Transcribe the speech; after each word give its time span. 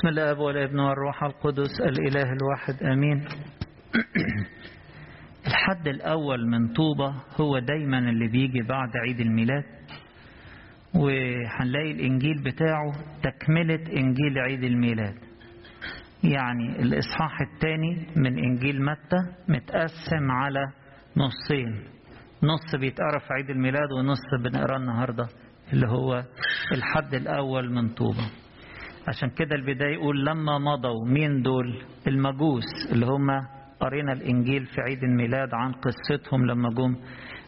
بسم 0.00 0.08
الله 0.08 0.40
والابن 0.40 0.78
والروح 0.78 1.24
القدس 1.24 1.80
الإله 1.80 2.32
الواحد 2.32 2.82
أمين. 2.82 3.24
الحد 5.46 5.88
الأول 5.88 6.46
من 6.46 6.72
طوبة 6.72 7.14
هو 7.40 7.58
دايما 7.58 7.98
اللي 7.98 8.28
بيجي 8.28 8.62
بعد 8.62 8.96
عيد 8.96 9.20
الميلاد 9.20 9.64
وهنلاقي 10.94 11.90
الإنجيل 11.92 12.42
بتاعه 12.42 12.92
تكملة 13.22 13.80
إنجيل 13.96 14.38
عيد 14.38 14.64
الميلاد. 14.64 15.14
يعني 16.24 16.82
الإصحاح 16.82 17.40
الثاني 17.40 18.06
من 18.16 18.38
إنجيل 18.38 18.82
متى 18.82 19.18
متقسم 19.48 20.30
على 20.30 20.72
نصين. 21.16 21.84
نص 22.42 22.80
بيتقرأ 22.80 23.18
في 23.18 23.32
عيد 23.32 23.50
الميلاد 23.50 23.92
ونص 23.92 24.44
بنقراه 24.44 24.76
النهارده 24.76 25.28
اللي 25.72 25.86
هو 25.86 26.24
الحد 26.72 27.14
الأول 27.14 27.72
من 27.72 27.88
طوبة. 27.88 28.39
عشان 29.10 29.30
كده 29.30 29.54
البداية 29.56 29.92
يقول 29.94 30.26
لما 30.26 30.58
مضوا 30.58 31.06
مين 31.06 31.42
دول؟ 31.42 31.82
المجوس 32.06 32.64
اللي 32.92 33.06
هم 33.06 33.30
قرينا 33.80 34.12
الإنجيل 34.12 34.66
في 34.66 34.80
عيد 34.80 35.02
الميلاد 35.04 35.48
عن 35.54 35.72
قصتهم 35.72 36.46
لما 36.46 36.68
جم 36.70 36.96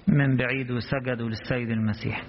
من 0.09 0.37
بعيد 0.37 0.71
وسجدوا 0.71 1.29
للسيد 1.29 1.71
المسيح. 1.71 2.23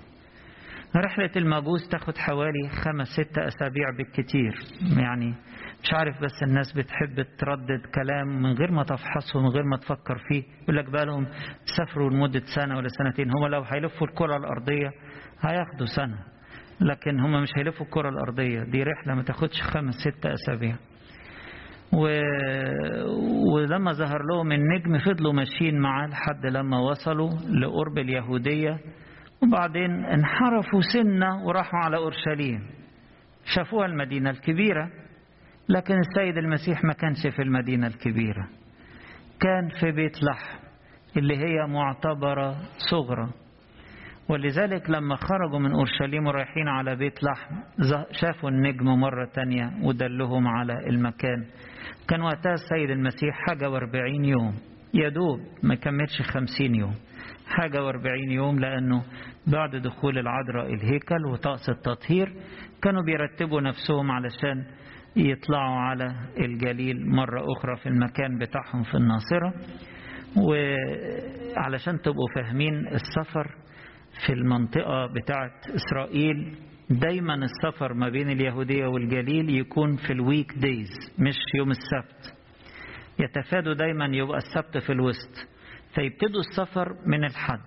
رحلة 0.95 1.29
المجوس 1.35 1.89
تاخد 1.89 2.17
حوالي 2.17 2.69
خمس 2.69 3.07
ست 3.07 3.37
أسابيع 3.37 3.89
بالكتير. 3.97 4.55
يعني 4.97 5.33
مش 5.83 5.93
عارف 5.93 6.21
بس 6.21 6.43
الناس 6.43 6.73
بتحب 6.73 7.21
تردد 7.37 7.81
كلام 7.95 8.27
من 8.41 8.53
غير 8.53 8.71
ما 8.71 8.83
تفحصه 8.83 9.39
من 9.41 9.47
غير 9.47 9.63
ما 9.63 9.77
تفكر 9.77 10.17
فيه. 10.27 10.43
يقول 10.63 10.77
لك 10.77 10.89
بقى 10.89 11.05
لهم 11.05 11.27
سافروا 11.77 12.09
لمدة 12.09 12.41
سنة 12.55 12.77
ولا 12.77 12.87
سنتين. 12.87 13.29
هم 13.29 13.47
لو 13.47 13.61
هيلفوا 13.61 14.07
الكرة 14.07 14.37
الأرضية 14.37 14.91
هياخدوا 15.41 15.85
سنة. 15.95 16.32
لكن 16.81 17.19
هم 17.19 17.41
مش 17.43 17.49
هيلفوا 17.57 17.85
الكرة 17.85 18.09
الأرضية. 18.09 18.63
دي 18.63 18.83
رحلة 18.83 19.15
ما 19.15 19.23
تاخدش 19.23 19.61
خمس 19.61 19.93
ست 19.93 20.25
أسابيع. 20.25 20.75
و... 21.93 22.07
ولما 23.53 23.91
ظهر 23.93 24.23
لهم 24.23 24.51
النجم 24.51 24.99
فضلوا 24.99 25.33
ماشيين 25.33 25.79
معاه 25.79 26.07
لحد 26.07 26.45
لما 26.45 26.79
وصلوا 26.79 27.29
لقرب 27.49 27.97
اليهودية. 27.97 28.79
وبعدين 29.43 30.05
انحرفوا 30.05 30.81
سنة 30.93 31.45
وراحوا 31.45 31.79
على 31.79 31.97
أورشليم. 31.97 32.61
شافوها 33.55 33.85
المدينة 33.85 34.29
الكبيرة 34.29 34.89
لكن 35.69 35.95
السيد 35.99 36.37
المسيح 36.37 36.83
ما 36.83 36.93
كانش 36.93 37.27
في 37.35 37.41
المدينة 37.41 37.87
الكبيرة. 37.87 38.47
كان 39.39 39.69
في 39.79 39.91
بيت 39.91 40.23
لحم 40.23 40.57
اللي 41.17 41.37
هي 41.37 41.67
معتبرة 41.67 42.55
صغرى. 42.91 43.29
ولذلك 44.29 44.89
لما 44.89 45.15
خرجوا 45.15 45.59
من 45.59 45.71
أورشليم 45.71 46.27
ورايحين 46.27 46.67
على 46.67 46.95
بيت 46.95 47.23
لحم 47.23 47.55
شافوا 48.11 48.49
النجم 48.49 48.85
مرة 48.85 49.25
تانية 49.33 49.71
ودلهم 49.83 50.47
على 50.47 50.73
المكان. 50.89 51.45
كان 52.09 52.21
وقتها 52.21 52.53
السيد 52.53 52.89
المسيح 52.89 53.35
حاجة 53.47 53.69
وأربعين 53.69 54.25
يوم. 54.25 54.55
يدوب 54.93 55.39
ما 55.63 55.75
كملش 55.75 56.21
خمسين 56.21 56.75
يوم. 56.75 56.93
حاجة 57.47 57.83
وأربعين 57.83 58.31
يوم 58.31 58.59
لأنه 58.59 59.03
بعد 59.47 59.75
دخول 59.75 60.17
العذراء 60.17 60.73
الهيكل 60.73 61.25
وطقس 61.31 61.69
التطهير 61.69 62.33
كانوا 62.81 63.03
بيرتبوا 63.03 63.61
نفسهم 63.61 64.11
علشان 64.11 64.65
يطلعوا 65.15 65.75
على 65.79 66.15
الجليل 66.39 67.09
مرة 67.09 67.41
أخرى 67.57 67.75
في 67.75 67.89
المكان 67.89 68.37
بتاعهم 68.37 68.83
في 68.83 68.95
الناصرة. 68.97 69.53
وعلشان 71.57 72.01
تبقوا 72.01 72.27
فاهمين 72.35 72.87
السفر 72.87 73.55
في 74.27 74.33
المنطقة 74.33 75.05
بتاعت 75.07 75.51
إسرائيل 75.75 76.55
دايما 76.89 77.35
السفر 77.35 77.93
ما 77.93 78.09
بين 78.09 78.29
اليهودية 78.29 78.85
والجليل 78.85 79.49
يكون 79.49 79.95
في 79.95 80.13
الويك 80.13 80.51
دايز 80.57 80.89
مش 81.19 81.35
يوم 81.55 81.71
السبت. 81.71 82.37
يتفادوا 83.19 83.73
دايما 83.73 84.05
يبقى 84.05 84.37
السبت 84.37 84.77
في 84.77 84.91
الوسط. 84.91 85.47
فيبتدوا 85.95 86.39
السفر 86.39 86.95
من 87.05 87.23
الحد 87.23 87.59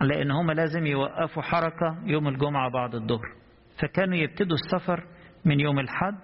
لأن 0.00 0.30
هم 0.30 0.50
لازم 0.50 0.86
يوقفوا 0.86 1.42
حركة 1.42 1.98
يوم 2.06 2.28
الجمعة 2.28 2.70
بعد 2.70 2.94
الظهر. 2.94 3.34
فكانوا 3.82 4.16
يبتدوا 4.16 4.56
السفر 4.56 5.04
من 5.44 5.60
يوم 5.60 5.78
الحد 5.78 6.18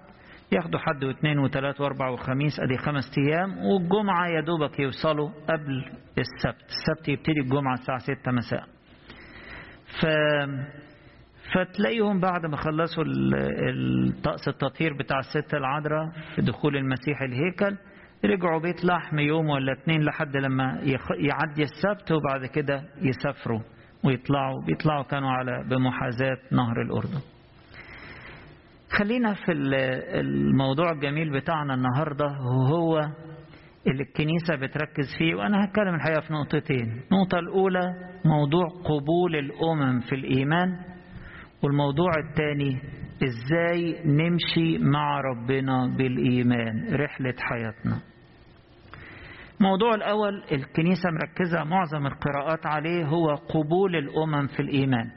ياخدوا 0.52 0.80
حد 0.80 1.04
واثنين 1.04 1.38
وثلاث 1.38 1.80
واربع 1.80 2.08
وخميس 2.08 2.60
أدي 2.60 2.76
خمس 2.78 3.04
أيام 3.18 3.58
والجمعة 3.58 4.26
يا 4.28 4.40
دوبك 4.40 4.80
يوصلوا 4.80 5.28
قبل 5.28 5.84
السبت. 6.18 6.64
السبت 6.70 7.08
يبتدي 7.08 7.40
الجمعة 7.40 7.74
الساعة 7.74 7.98
ستة 7.98 8.32
مساء. 8.32 8.73
ف... 10.00 10.06
فتلاقيهم 11.54 12.20
بعد 12.20 12.46
ما 12.46 12.56
خلصوا 12.56 13.04
الطقس 13.06 14.48
التطهير 14.48 14.92
بتاع 14.98 15.18
الست 15.18 15.54
العذراء 15.54 16.10
في 16.34 16.42
دخول 16.42 16.76
المسيح 16.76 17.22
الهيكل 17.22 17.76
رجعوا 18.24 18.60
بيت 18.60 18.84
لحم 18.84 19.18
يوم 19.18 19.48
ولا 19.48 19.72
اتنين 19.72 20.02
لحد 20.04 20.36
لما 20.36 20.80
يعدي 21.18 21.62
السبت 21.62 22.12
وبعد 22.12 22.46
كده 22.46 22.82
يسافروا 23.02 23.60
ويطلعوا 24.04 24.62
بيطلعوا 24.66 25.02
كانوا 25.02 25.30
على 25.30 25.64
بمحاذاة 25.70 26.38
نهر 26.52 26.82
الأردن. 26.82 27.20
خلينا 28.98 29.34
في 29.34 29.52
الموضوع 29.52 30.90
الجميل 30.92 31.30
بتاعنا 31.40 31.74
النهاردة 31.74 32.26
وهو 32.26 33.08
اللي 33.86 34.02
الكنيسة 34.02 34.54
بتركز 34.56 35.14
فيه 35.18 35.34
وأنا 35.34 35.64
هتكلم 35.64 35.94
الحقيقة 35.94 36.20
في 36.20 36.32
نقطتين. 36.32 37.02
النقطة 37.12 37.38
الأولى 37.38 37.94
موضوع 38.24 38.66
قبول 38.68 39.36
الأمم 39.36 40.00
في 40.00 40.14
الإيمان 40.14 40.76
والموضوع 41.62 42.10
الثاني 42.30 42.80
إزاي 43.24 44.02
نمشي 44.04 44.78
مع 44.78 45.20
ربنا 45.20 45.86
بالإيمان 45.96 46.94
رحلة 46.94 47.34
حياتنا. 47.38 47.98
الموضوع 49.60 49.94
الأول 49.94 50.44
الكنيسة 50.52 51.10
مركزة 51.10 51.64
معظم 51.64 52.06
القراءات 52.06 52.66
عليه 52.66 53.04
هو 53.06 53.34
قبول 53.34 53.96
الأمم 53.96 54.46
في 54.46 54.60
الإيمان. 54.60 55.10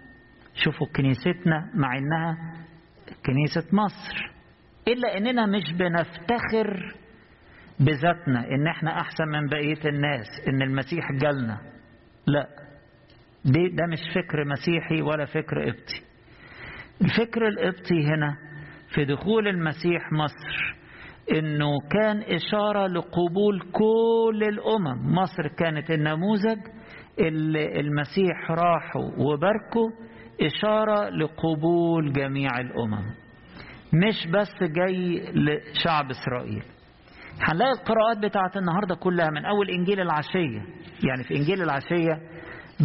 شوفوا 0.63 0.87
كنيستنا 0.95 1.71
مع 1.75 1.97
إنها 1.97 2.37
كنيسة 3.25 3.67
مصر. 3.73 4.31
إلا 4.87 5.17
إننا 5.17 5.45
مش 5.45 5.73
بنفتخر 5.73 6.95
بذاتنا 7.79 8.47
إن 8.51 8.67
إحنا 8.67 8.99
أحسن 9.01 9.27
من 9.27 9.47
بقية 9.49 9.89
الناس 9.89 10.27
إن 10.47 10.61
المسيح 10.61 11.11
جالنا. 11.11 11.57
لا. 12.27 12.47
دي 13.45 13.67
ده 13.69 13.85
مش 13.91 13.99
فكر 14.15 14.45
مسيحي 14.45 15.01
ولا 15.01 15.25
فكر 15.25 15.61
قبطي. 15.69 16.01
الفكر 17.01 17.47
القبطي 17.47 18.05
هنا 18.05 18.37
في 18.93 19.05
دخول 19.05 19.47
المسيح 19.47 20.11
مصر 20.11 20.75
إنه 21.31 21.69
كان 21.91 22.21
إشارة 22.21 22.87
لقبول 22.87 23.61
كل 23.71 24.43
الأمم. 24.47 25.15
مصر 25.15 25.47
كانت 25.47 25.91
النموذج 25.91 26.59
اللي 27.19 27.79
المسيح 27.79 28.51
راحوا 28.51 29.11
وباركوا 29.17 29.89
إشارة 30.41 31.09
لقبول 31.09 32.13
جميع 32.13 32.59
الأمم. 32.59 33.05
مش 33.93 34.27
بس 34.33 34.53
جاي 34.63 35.31
لشعب 35.33 36.09
إسرائيل. 36.09 36.63
هنلاقي 37.41 37.71
القراءات 37.71 38.17
بتاعت 38.17 38.57
النهارده 38.57 38.95
كلها 38.95 39.29
من 39.29 39.45
أول 39.45 39.69
إنجيل 39.69 39.99
العشية. 39.99 40.61
يعني 41.07 41.23
في 41.27 41.35
إنجيل 41.35 41.61
العشية 41.61 42.13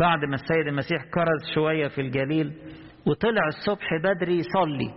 بعد 0.00 0.18
ما 0.28 0.34
السيد 0.34 0.66
المسيح 0.68 1.02
كرز 1.14 1.54
شوية 1.54 1.88
في 1.88 2.00
الجليل 2.00 2.52
وطلع 3.06 3.46
الصبح 3.46 3.86
بدري 4.04 4.38
يصلي. 4.38 4.90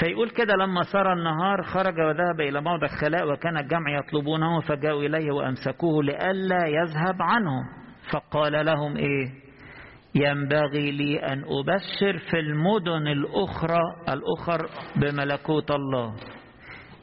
فيقول 0.00 0.30
كده 0.30 0.54
لما 0.54 0.82
صار 0.82 1.12
النهار 1.12 1.62
خرج 1.62 2.00
وذهب 2.00 2.40
إلى 2.40 2.60
موضع 2.60 2.86
الخلاء 2.86 3.32
وكان 3.32 3.56
الجمع 3.56 3.98
يطلبونه 3.98 4.60
فجاءوا 4.60 5.02
إليه 5.02 5.32
وأمسكوه 5.32 6.02
لئلا 6.04 6.66
يذهب 6.66 7.22
عنهم. 7.22 7.64
فقال 8.12 8.66
لهم 8.66 8.96
إيه؟ 8.96 9.44
ينبغي 10.14 10.90
لي 10.90 11.18
أن 11.18 11.44
أبشر 11.44 12.18
في 12.30 12.38
المدن 12.40 13.06
الأخرى 13.06 13.80
الأخر 14.08 14.66
بملكوت 14.96 15.70
الله. 15.70 16.14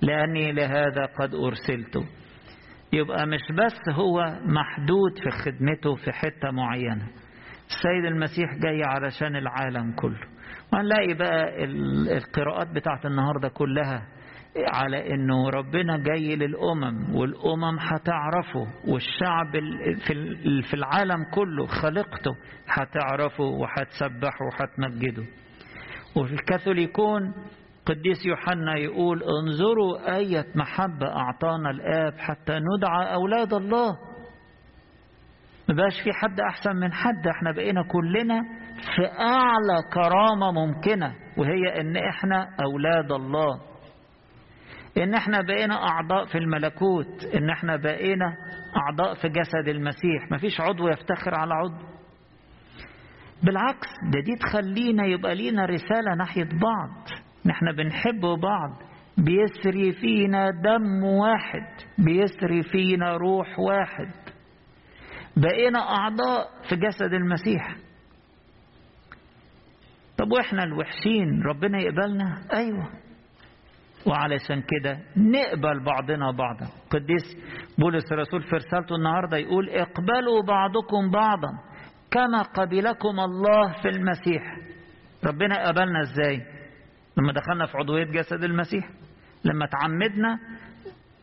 لأني 0.01 0.51
لهذا 0.51 1.05
قد 1.19 1.35
أرسلت. 1.35 2.03
يبقى 2.93 3.25
مش 3.27 3.41
بس 3.57 3.95
هو 3.95 4.23
محدود 4.45 5.11
في 5.23 5.29
خدمته 5.29 5.95
في 5.95 6.11
حتة 6.11 6.51
معينة. 6.51 7.07
السيد 7.67 8.05
المسيح 8.05 8.49
جاي 8.63 8.81
علشان 8.83 9.35
العالم 9.35 9.91
كله. 9.95 10.19
وهنلاقي 10.73 11.13
بقى 11.13 11.63
القراءات 12.17 12.67
بتاعت 12.67 13.05
النهارده 13.05 13.49
كلها 13.49 14.07
على 14.73 15.13
إنه 15.13 15.49
ربنا 15.49 15.97
جاي 15.97 16.35
للأمم 16.35 17.15
والأمم 17.15 17.79
هتعرفه 17.79 18.67
والشعب 18.87 19.51
في 20.69 20.73
العالم 20.73 21.23
كله 21.33 21.65
خلقته 21.65 22.31
هتعرفه 22.67 23.43
وهتسبحه 23.43 24.45
وهتمجده. 24.45 25.23
وفي 26.15 26.33
الكاثوليكون 26.33 27.33
قديس 27.85 28.25
يوحنا 28.25 28.77
يقول 28.77 29.23
انظروا 29.23 30.15
أية 30.15 30.45
محبة 30.55 31.07
أعطانا 31.07 31.69
الآب 31.69 32.13
حتى 32.17 32.53
ندعى 32.59 33.13
أولاد 33.13 33.53
الله. 33.53 33.97
ما 35.69 35.75
بقاش 35.75 36.01
في 36.03 36.13
حد 36.13 36.39
أحسن 36.39 36.75
من 36.75 36.93
حد 36.93 37.27
إحنا 37.27 37.51
بقينا 37.51 37.83
كلنا 37.83 38.41
في 38.95 39.05
أعلى 39.19 39.83
كرامة 39.93 40.51
ممكنة 40.51 41.15
وهي 41.37 41.81
إن 41.81 41.97
إحنا 41.97 42.47
أولاد 42.65 43.11
الله. 43.11 43.61
إن 44.97 45.13
إحنا 45.13 45.41
بقينا 45.41 45.87
أعضاء 45.89 46.25
في 46.25 46.37
الملكوت 46.37 47.23
إن 47.35 47.49
إحنا 47.49 47.75
بقينا 47.75 48.33
أعضاء 48.77 49.13
في 49.13 49.29
جسد 49.29 49.67
المسيح. 49.67 50.31
مفيش 50.31 50.61
عضو 50.61 50.87
يفتخر 50.87 51.35
على 51.35 51.53
عضو. 51.53 51.85
بالعكس 53.43 53.87
ده 54.13 54.19
دي 54.19 54.35
تخلينا 54.35 55.05
يبقى 55.05 55.35
لينا 55.35 55.65
رسالة 55.65 56.15
ناحية 56.17 56.43
بعض. 56.61 57.07
نحن 57.45 57.71
بنحب 57.75 58.21
بعض. 58.41 58.69
بيسري 59.17 59.91
فينا 59.93 60.49
دم 60.49 61.03
واحد 61.03 61.67
بيسري 61.97 62.63
فينا 62.63 63.17
روح 63.17 63.59
واحد. 63.59 64.11
بقينا 65.37 65.79
أعضاء 65.79 66.47
في 66.69 66.75
جسد 66.75 67.13
المسيح. 67.13 67.75
طب 70.17 70.31
وإحنا 70.31 70.63
الوحشين 70.63 71.41
ربنا 71.45 71.79
يقبلنا؟ 71.79 72.41
أيوة. 72.53 72.89
وعلشان 74.07 74.61
كده 74.61 74.99
نقبل 75.17 75.83
بعضنا 75.83 76.31
بعضا. 76.31 76.67
قديس 76.89 77.37
بولس 77.79 78.11
الرسول 78.11 78.41
في 78.41 78.55
رسالته 78.55 78.95
النهارده 78.95 79.37
يقول 79.37 79.69
اقبلوا 79.69 80.41
بعضكم 80.47 81.11
بعضا 81.11 81.51
كما 82.11 82.41
قبلكم 82.41 83.19
الله 83.19 83.81
في 83.81 83.89
المسيح. 83.89 84.57
ربنا 85.25 85.67
قبلنا 85.67 86.01
إزاي؟ 86.01 86.41
لما 87.17 87.33
دخلنا 87.33 87.65
في 87.65 87.77
عضوية 87.77 88.03
جسد 88.03 88.43
المسيح 88.43 88.89
لما 89.45 89.65
تعمدنا 89.65 90.39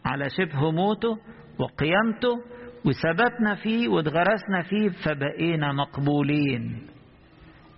على 0.05 0.31
شبه 0.31 0.71
موته 0.71 1.19
وقيامته 1.59 2.39
وثبتنا 2.85 3.55
فيه 3.55 3.89
واتغرسنا 3.89 4.63
فيه 4.63 4.89
فبقينا 4.89 5.73
مقبولين. 5.73 6.87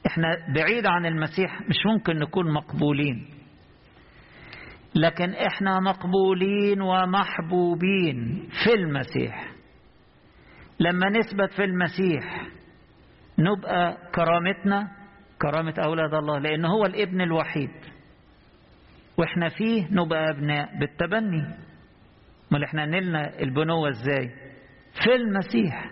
إحنا 0.06 0.36
بعيد 0.54 0.86
عن 0.86 1.06
المسيح 1.06 1.60
مش 1.60 1.76
ممكن 1.86 2.16
نكون 2.18 2.52
مقبولين. 2.52 3.28
لكن 4.94 5.30
إحنا 5.30 5.80
مقبولين 5.80 6.80
ومحبوبين 6.80 8.48
في 8.64 8.74
المسيح. 8.74 9.52
لما 10.80 11.08
نثبت 11.08 11.52
في 11.52 11.64
المسيح 11.64 12.46
نبقى 13.38 13.96
كرامتنا 14.14 14.88
كرامة 15.42 15.74
أولاد 15.84 16.14
الله 16.14 16.38
لأن 16.38 16.64
هو 16.64 16.86
الابن 16.86 17.20
الوحيد. 17.20 17.70
وإحنا 19.20 19.48
فيه 19.48 19.86
نبقى 19.90 20.30
أبناء 20.30 20.78
بالتبني. 20.78 21.42
ما 22.50 22.64
إحنا 22.64 22.86
نلنا 22.86 23.40
البنوة 23.40 23.88
إزاي؟ 23.88 24.30
في 25.04 25.14
المسيح. 25.14 25.90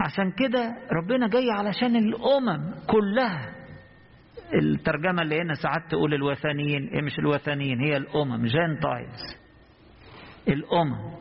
عشان 0.00 0.30
كده 0.30 0.76
ربنا 0.92 1.28
جاي 1.28 1.50
علشان 1.50 1.96
الأمم 1.96 2.74
كلها. 2.86 3.54
الترجمة 4.54 5.22
اللي 5.22 5.40
هنا 5.40 5.54
ساعات 5.54 5.82
تقول 5.90 6.14
الوثنيين 6.14 6.88
إيه 6.88 7.02
مش 7.02 7.18
الوثنيين؟ 7.18 7.80
هي 7.80 7.96
الأمم 7.96 8.46
جنتايلز 8.46 9.36
الأمم 10.48 11.14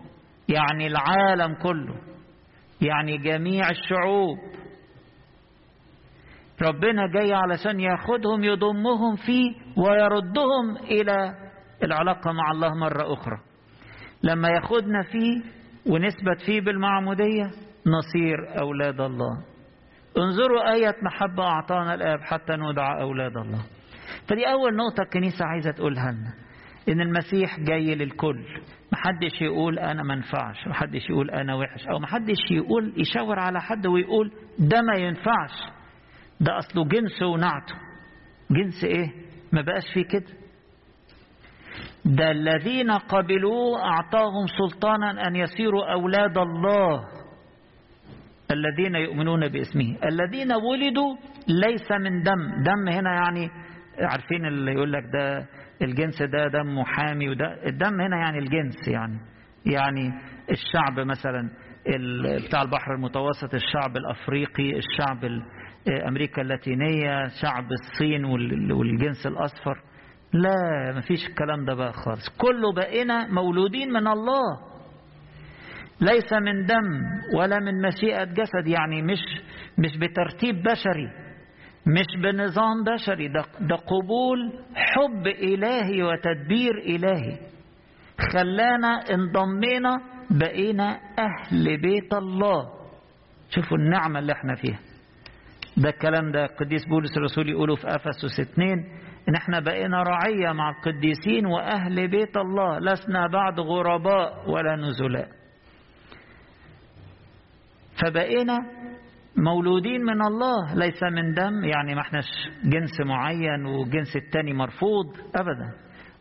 يعني 0.49 0.87
العالم 0.87 1.53
كله 1.55 1.95
يعني 2.81 3.17
جميع 3.17 3.69
الشعوب. 3.69 4.37
ربنا 6.61 7.07
جاي 7.07 7.33
علشان 7.33 7.79
ياخدهم 7.79 8.43
يضمهم 8.43 9.15
فيه 9.15 9.51
ويردهم 9.77 10.77
إلى 10.91 11.33
العلاقة 11.83 12.31
مع 12.31 12.51
الله 12.51 12.75
مرة 12.75 13.13
أخرى. 13.13 13.37
لما 14.23 14.49
ياخدنا 14.49 15.03
فيه 15.03 15.41
ونثبت 15.91 16.41
فيه 16.45 16.61
بالمعمودية 16.61 17.45
نصير 17.87 18.59
أولاد 18.59 19.01
الله. 19.01 19.37
انظروا 20.17 20.73
آية 20.73 20.95
محبة 21.03 21.43
أعطانا 21.43 21.93
الآب 21.93 22.19
حتى 22.21 22.53
ندعى 22.53 23.01
أولاد 23.01 23.37
الله. 23.37 23.63
فدي 24.29 24.51
أول 24.51 24.75
نقطة 24.75 25.01
الكنيسة 25.03 25.45
عايزة 25.45 25.71
تقولها 25.71 26.11
لنا 26.11 26.33
إن 26.89 27.01
المسيح 27.01 27.59
جاي 27.59 27.95
للكل. 27.95 28.45
محدش 28.93 29.41
يقول 29.41 29.79
أنا 29.79 30.03
منفعش 30.03 30.67
محدش 30.67 31.09
يقول 31.09 31.29
أنا 31.31 31.55
وحش 31.55 31.87
أو 31.87 31.99
محدش 31.99 32.51
يقول 32.51 32.93
يشاور 32.97 33.39
على 33.39 33.61
حد 33.61 33.87
ويقول 33.87 34.31
ده 34.59 34.81
ما 34.81 34.95
ينفعش. 34.95 35.82
ده 36.45 36.57
أصله 36.57 36.85
جنس 36.85 37.21
ونعته. 37.21 37.75
جنس 38.51 38.83
إيه؟ 38.83 39.11
ما 39.51 39.61
بقاش 39.61 39.83
فيه 39.93 40.03
كده. 40.03 40.33
ده 42.05 42.31
الذين 42.31 42.91
قبلوه 42.91 43.83
أعطاهم 43.83 44.45
سلطانا 44.47 45.27
أن 45.27 45.35
يصيروا 45.35 45.91
أولاد 45.93 46.37
الله. 46.37 47.07
الذين 48.51 48.95
يؤمنون 48.95 49.47
باسمه. 49.47 49.97
الذين 50.05 50.51
ولدوا 50.53 51.15
ليس 51.47 51.91
من 51.91 52.23
دم. 52.23 52.63
دم 52.63 52.87
هنا 52.89 53.13
يعني 53.13 53.49
عارفين 54.01 54.45
اللي 54.45 54.71
يقول 54.71 54.93
لك 54.93 55.03
ده 55.13 55.45
الجنس 55.81 56.21
ده 56.23 56.47
دم 56.47 56.77
محامي 56.79 57.29
وده 57.29 57.65
الدم 57.67 58.01
هنا 58.01 58.17
يعني 58.17 58.37
الجنس 58.39 58.87
يعني. 58.87 59.19
يعني 59.65 60.11
الشعب 60.51 60.99
مثلا 60.99 61.49
بتاع 62.47 62.61
البحر 62.61 62.93
المتوسط 62.95 63.53
الشعب 63.53 63.97
الأفريقي 63.97 64.77
الشعب 64.77 65.25
أمريكا 66.07 66.41
اللاتينية 66.41 67.27
شعب 67.41 67.71
الصين 67.71 68.25
والجنس 68.71 69.25
الأصفر. 69.27 69.81
لا 70.33 70.93
مفيش 70.97 71.27
الكلام 71.27 71.65
ده 71.65 71.73
بقى 71.73 71.93
خالص. 71.93 72.29
كله 72.37 72.73
بقينا 72.73 73.27
مولودين 73.27 73.89
من 73.93 74.07
الله. 74.07 74.59
ليس 76.01 76.33
من 76.33 76.65
دم 76.65 77.03
ولا 77.37 77.59
من 77.59 77.81
مشيئة 77.81 78.23
جسد 78.23 78.67
يعني 78.67 79.01
مش 79.01 79.19
مش 79.77 79.97
بترتيب 79.97 80.55
بشري 80.63 81.09
مش 81.87 82.05
بنظام 82.23 82.83
بشري. 82.83 83.27
ده, 83.27 83.45
ده 83.59 83.75
قبول 83.75 84.53
حب 84.75 85.27
إلهي 85.27 86.03
وتدبير 86.03 86.77
إلهي. 86.77 87.37
خلانا 88.33 88.87
انضمينا 89.13 90.01
بقينا 90.31 90.99
أهل 91.19 91.81
بيت 91.81 92.13
الله. 92.13 92.69
شوفوا 93.49 93.77
النعمة 93.77 94.19
اللي 94.19 94.33
إحنا 94.33 94.55
فيها. 94.55 94.79
ده 95.77 95.89
الكلام 95.89 96.31
ده 96.31 96.45
القديس 96.45 96.85
بولس 96.85 97.17
الرسول 97.17 97.49
يقوله 97.49 97.75
في 97.75 97.87
أفسس 97.87 98.39
2 98.39 98.71
إن 99.29 99.35
إحنا 99.35 99.59
بقينا 99.59 100.03
رعية 100.03 100.51
مع 100.51 100.69
القديسين 100.69 101.45
وأهل 101.45 102.07
بيت 102.07 102.37
الله 102.37 102.79
لسنا 102.79 103.27
بعد 103.27 103.59
غرباء 103.59 104.49
ولا 104.49 104.75
نزلاء. 104.75 105.29
فبقينا 108.01 108.59
مولودين 109.37 110.01
من 110.01 110.21
الله 110.21 110.75
ليس 110.75 111.03
من 111.03 111.33
دم 111.33 111.63
يعني 111.65 111.95
ما 111.95 112.01
احناش 112.01 112.25
جنس 112.63 113.01
معين 113.05 113.65
وجنس 113.65 114.15
التاني 114.15 114.53
مرفوض 114.53 115.05
أبدا. 115.35 115.73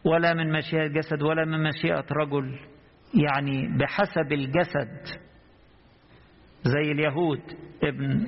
ولا 0.04 0.34
من 0.34 0.52
مشيئة 0.52 0.86
جسد 0.86 1.22
ولا 1.22 1.44
من 1.44 1.62
مشيئة 1.62 2.04
رجل 2.12 2.58
يعني 3.14 3.78
بحسب 3.78 4.32
الجسد. 4.32 5.22
زي 6.64 6.92
اليهود 6.92 7.40
ابن 7.84 8.26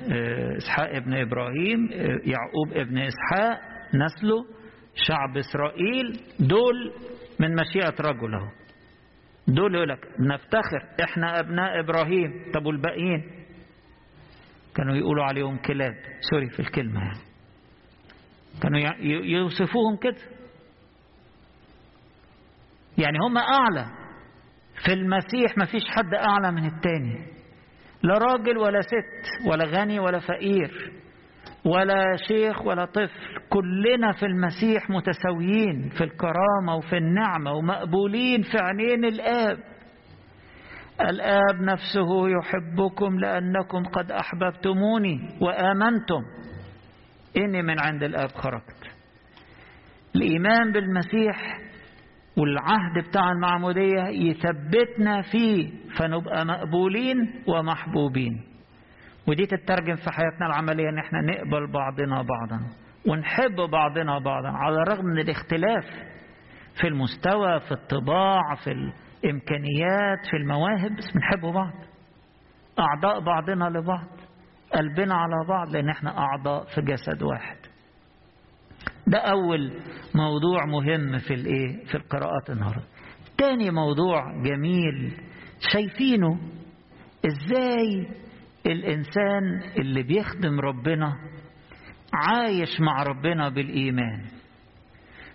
إسحاق 0.57 0.95
ابن 0.95 1.13
إبراهيم 1.13 1.89
يعقوب 2.23 2.73
ابن 2.73 2.97
إسحاق 2.97 3.59
نسله 3.93 4.45
شعب 4.95 5.37
إسرائيل 5.37 6.19
دول 6.39 6.93
من 7.39 7.55
مشيئة 7.55 7.95
رجل 8.01 8.33
أهو. 8.35 8.47
دول 9.47 9.75
يقول 9.75 9.89
لك 9.89 10.07
نفتخر 10.19 11.03
إحنا 11.03 11.39
أبناء 11.39 11.79
إبراهيم. 11.79 12.51
طب 12.53 12.65
والباقيين؟ 12.65 13.23
كانوا 14.75 14.95
يقولوا 14.95 15.23
عليهم 15.23 15.57
كلاب. 15.57 15.95
سوري 16.31 16.49
في 16.49 16.59
الكلمة 16.59 16.99
يعني. 17.01 17.19
كانوا 18.61 18.79
يوصفوهم 19.25 19.97
كده. 20.01 20.21
يعني 22.97 23.17
هم 23.27 23.37
أعلى. 23.37 23.85
في 24.85 24.93
المسيح 24.93 25.57
ما 25.57 25.65
فيش 25.65 25.83
حد 25.89 26.13
أعلى 26.13 26.51
من 26.51 26.65
التاني. 26.65 27.34
لا 28.05 28.17
راجل 28.17 28.57
ولا 28.57 28.81
ست 28.81 29.47
ولا 29.47 29.65
غني 29.65 29.99
ولا 29.99 30.19
فقير 30.19 30.91
ولا 31.65 32.03
شيخ 32.27 32.65
ولا 32.65 32.85
طفل 32.85 33.39
كلنا 33.49 34.11
في 34.11 34.25
المسيح 34.25 34.89
متساويين 34.89 35.89
في 35.89 36.03
الكرامة 36.03 36.75
وفي 36.75 36.97
النعمة 36.97 37.51
ومقبولين 37.51 38.41
في 38.41 38.57
عينين 38.57 39.05
الآب. 39.05 39.57
الآب 41.01 41.61
نفسه 41.61 42.29
يحبكم 42.29 43.19
لأنكم 43.19 43.83
قد 43.83 44.11
أحببتموني 44.11 45.29
وآمنتم. 45.41 46.21
إني 47.37 47.61
من 47.61 47.79
عند 47.79 48.03
الآب 48.03 48.29
خرجت. 48.29 48.91
الإيمان 50.15 50.71
بالمسيح 50.71 51.59
والعهد 52.37 53.07
بتاع 53.09 53.31
المعمودية 53.31 54.01
يثبتنا 54.03 55.21
فيه 55.21 55.71
فنبقى 55.99 56.45
مقبولين 56.45 57.43
ومحبوبين. 57.47 58.41
ودي 59.27 59.45
تترجم 59.45 59.95
في 59.95 60.11
حياتنا 60.11 60.45
العملية 60.47 60.89
إن 60.89 60.97
إحنا 60.97 61.21
نقبل 61.21 61.71
بعضنا 61.71 62.15
بعضا 62.21 62.59
ونحب 63.07 63.55
بعضنا 63.71 64.19
بعضا 64.19 64.49
على 64.49 64.75
الرغم 64.75 65.05
من 65.05 65.19
الاختلاف 65.19 65.83
في 66.81 66.87
المستوى 66.87 67.59
في 67.59 67.71
الطباع 67.71 68.55
في 68.63 68.71
الإمكانيات 68.71 70.25
في 70.31 70.37
المواهب 70.37 70.95
بس 70.97 71.13
بنحب 71.15 71.53
بعض. 71.53 71.73
أعضاء 72.79 73.19
بعضنا 73.19 73.65
لبعض 73.65 74.07
قلبنا 74.73 75.15
على 75.15 75.45
بعض 75.47 75.67
لأن 75.69 75.89
إحنا 75.89 76.17
أعضاء 76.17 76.65
في 76.75 76.81
جسد 76.81 77.23
واحد. 77.23 77.57
ده 79.07 79.17
أول 79.17 79.71
موضوع 80.15 80.65
مهم 80.65 81.17
في 81.17 81.33
الإيه؟ 81.33 81.85
في 81.85 81.95
القراءات 81.95 82.49
النهاردة. 82.49 82.83
تاني 83.37 83.71
موضوع 83.71 84.41
جميل 84.43 85.13
شايفينه 85.73 86.39
إزاي 87.25 88.07
الإنسان 88.65 89.61
اللي 89.79 90.03
بيخدم 90.03 90.59
ربنا 90.59 91.15
عايش 92.13 92.79
مع 92.81 93.03
ربنا 93.03 93.49
بالإيمان. 93.49 94.25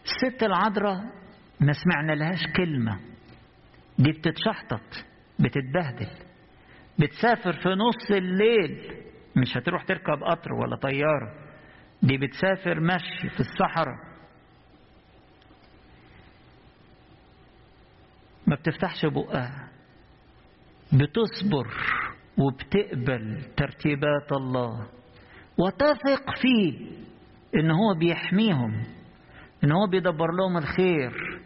الست 0.04 0.42
العذراء 0.42 1.00
ما 1.60 1.72
سمعنا 1.72 2.12
لهاش 2.12 2.46
كلمة. 2.56 3.00
دي 3.98 4.12
بتتشحطط 4.12 5.04
بتتبهدل 5.40 6.10
بتسافر 6.98 7.52
في 7.52 7.68
نص 7.68 8.10
الليل. 8.10 8.80
مش 9.36 9.56
هتروح 9.56 9.84
تركب 9.84 10.22
قطر 10.30 10.52
ولا 10.52 10.76
طيارة. 10.76 11.49
دي 12.02 12.16
بتسافر 12.18 12.80
مشي 12.80 13.28
في 13.34 13.40
الصحراء. 13.40 14.10
ما 18.46 18.56
بتفتحش 18.56 19.06
بقها. 19.06 19.68
بتصبر 20.92 21.66
وبتقبل 22.38 23.42
ترتيبات 23.56 24.32
الله. 24.32 24.86
وتثق 25.58 26.36
فيه 26.42 26.78
إن 27.56 27.70
هو 27.70 27.94
بيحميهم 27.94 28.82
إن 29.64 29.72
هو 29.72 29.86
بيدبر 29.86 30.32
لهم 30.32 30.56
الخير 30.56 31.40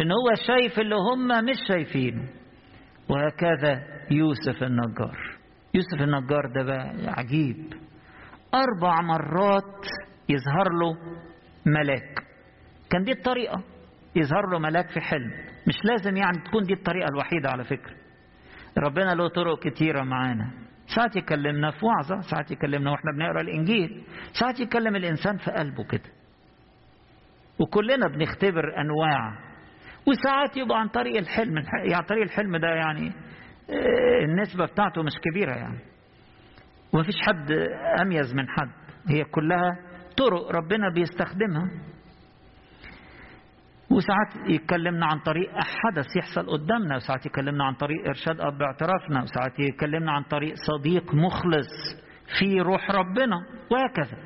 إن 0.00 0.10
هو 0.12 0.34
شايف 0.46 0.78
اللي 0.78 0.94
هم 0.94 1.44
مش 1.44 1.56
شايفينه 1.68 2.28
وهكذا 3.08 3.82
يوسف 4.10 4.62
النجار. 4.62 5.38
يوسف 5.74 6.02
النجار 6.02 6.46
ده 6.54 6.62
بقى 6.62 6.94
عجيب. 7.18 7.74
أربع 8.54 9.00
مرات 9.00 9.86
يظهر 10.28 10.68
له 10.72 10.96
ملاك. 11.66 12.18
كان 12.90 13.02
دي 13.04 13.12
الطريقة 13.12 13.62
يظهر 14.16 14.46
له 14.52 14.58
ملاك 14.58 14.88
في 14.90 15.00
حلم. 15.00 15.30
مش 15.68 15.74
لازم 15.84 16.16
يعني 16.16 16.38
تكون 16.48 16.62
دي 16.62 16.72
الطريقة 16.72 17.08
الوحيدة 17.08 17.50
على 17.50 17.64
فكرة. 17.64 17.94
ربنا 18.78 19.14
له 19.14 19.28
طرق 19.28 19.58
كتيرة 19.68 20.02
معانا. 20.02 20.50
ساعات 20.96 21.16
يكلمنا 21.16 21.70
في 21.70 21.86
وعظة 21.86 22.20
ساعات 22.20 22.50
يكلمنا 22.50 22.90
وإحنا 22.90 23.12
بنقرأ 23.12 23.40
الإنجيل 23.40 24.04
ساعات 24.40 24.60
يكلم 24.60 24.96
الإنسان 24.96 25.36
في 25.36 25.50
قلبه 25.50 25.84
كده. 25.84 26.10
وكلنا 27.58 28.08
بنختبر 28.08 28.80
أنواع. 28.80 29.32
وساعات 30.06 30.56
يبقى 30.56 30.80
عن 30.80 30.88
طريق 30.88 31.16
الحلم 31.16 31.54
يعني 31.90 32.06
طريق 32.06 32.22
الحلم 32.22 32.56
ده 32.56 32.68
يعني 32.68 33.12
النسبة 34.24 34.66
بتاعته 34.66 35.02
مش 35.02 35.12
كبيرة 35.30 35.52
يعني. 35.56 35.78
ومفيش 36.92 37.14
حد 37.26 37.52
أميز 38.00 38.34
من 38.34 38.48
حد. 38.48 38.70
هي 39.08 39.24
كلها 39.24 39.76
طرق 40.16 40.50
ربنا 40.50 40.90
بيستخدمها. 40.94 41.70
وساعات 43.90 44.50
يتكلمنا 44.50 45.06
عن 45.06 45.18
طريق 45.18 45.50
حدث 45.58 46.16
يحصل 46.16 46.50
قدامنا 46.50 46.96
وساعات 46.96 47.26
يكلمنا 47.26 47.64
عن 47.64 47.74
طريق 47.74 48.06
إرشاد 48.06 48.40
أب 48.40 48.62
اعترافنا 48.62 49.22
وساعات 49.22 49.58
يكلمنا 49.58 50.12
عن 50.12 50.22
طريق 50.22 50.54
صديق 50.54 51.14
مخلص 51.14 51.68
في 52.38 52.60
روح 52.60 52.90
ربنا 52.90 53.36
وهكذا. 53.70 54.18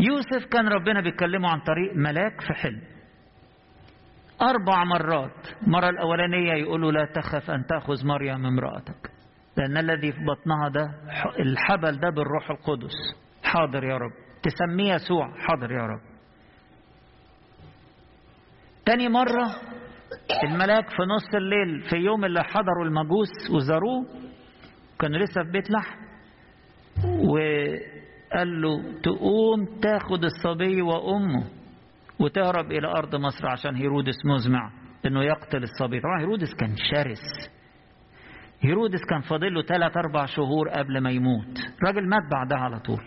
يوسف 0.00 0.46
كان 0.50 0.68
ربنا 0.68 1.00
بيكلمه 1.00 1.50
عن 1.50 1.60
طريق 1.60 1.96
ملاك 1.96 2.40
في 2.40 2.54
حلم. 2.54 2.82
أربع 4.42 4.84
مرات. 4.84 5.46
مرة 5.66 5.88
الأولانية 5.88 6.52
يقولوا 6.52 6.92
لا 6.92 7.04
تخف 7.04 7.50
أن 7.50 7.66
تأخذ 7.66 8.06
مريم 8.06 8.46
امرأتك. 8.46 9.09
لأن 9.60 9.76
الذي 9.76 10.12
في 10.12 10.18
بطنها 10.24 10.68
ده 10.68 10.90
الحبل 11.40 12.00
ده 12.00 12.10
بالروح 12.10 12.50
القدس. 12.50 12.92
حاضر 13.44 13.84
يا 13.84 13.96
رب. 13.96 14.12
تسميه 14.42 14.94
يسوع. 14.94 15.34
حاضر 15.48 15.72
يا 15.72 15.82
رب. 15.86 16.00
تاني 18.86 19.08
مرة 19.08 19.46
الملاك 20.44 20.88
في 20.90 21.02
نص 21.02 21.34
الليل 21.34 21.80
في 21.90 21.96
يوم 21.96 22.24
اللي 22.24 22.42
حضروا 22.44 22.84
المجوس 22.84 23.50
وزاروه 23.50 24.06
كانوا 25.00 25.18
لسه 25.18 25.42
في 25.42 25.50
بيت 25.50 25.70
لحم 25.70 26.00
وقال 27.28 28.62
له 28.62 29.00
تقوم 29.02 29.80
تاخد 29.82 30.24
الصبي 30.24 30.82
وأمه 30.82 31.44
وتهرب 32.20 32.72
إلى 32.72 32.88
أرض 32.88 33.14
مصر 33.16 33.46
عشان 33.48 33.74
هيرودس 33.76 34.16
مزمع 34.26 34.70
إنه 35.06 35.24
يقتل 35.24 35.62
الصبي. 35.62 36.00
طبعا 36.00 36.20
هيرودس 36.20 36.54
كان 36.54 36.74
شرس. 36.76 37.50
هيرودس 38.60 39.00
كان 39.10 39.20
فاضل 39.20 39.54
له 39.54 39.62
ثلاث 39.62 39.96
أربع 39.96 40.26
شهور 40.26 40.68
قبل 40.68 40.98
ما 40.98 41.10
يموت. 41.10 41.58
راجل 41.86 42.08
مات 42.08 42.22
بعدها 42.30 42.58
على 42.58 42.80
طول. 42.80 43.00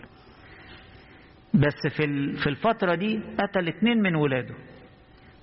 بس 1.54 1.96
في 1.96 2.32
في 2.32 2.46
الفترة 2.46 2.94
دي 2.94 3.20
قتل 3.38 3.68
اتنين 3.68 4.02
من 4.02 4.14
ولاده. 4.14 4.54